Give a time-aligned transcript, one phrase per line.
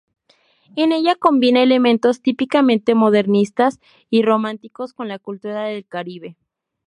[0.75, 6.37] En ella combina elementos típicamente modernistas y románticos con la cultura del Caribe.